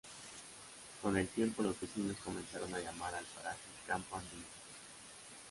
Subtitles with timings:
[0.99, 4.47] Con el tiempo los vecinos comenzaron a llamar al paraje Campo Andino.